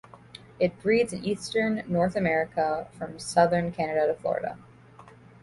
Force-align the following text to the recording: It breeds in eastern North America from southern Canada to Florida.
It 0.59 0.81
breeds 0.81 1.13
in 1.13 1.23
eastern 1.23 1.83
North 1.87 2.15
America 2.15 2.87
from 2.93 3.19
southern 3.19 3.71
Canada 3.71 4.07
to 4.07 4.15
Florida. 4.15 4.57